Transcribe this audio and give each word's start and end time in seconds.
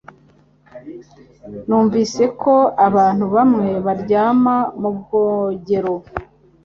Numvise 1.67 2.23
ko 2.41 2.53
abantu 2.87 3.25
bamwe 3.35 3.69
baryama 3.85 4.55
mubwogero 4.79 5.93